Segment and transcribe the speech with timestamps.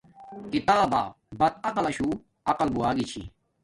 [0.53, 2.07] کتاب با بد عقل لشو
[2.51, 3.21] عقل بُووگی چھی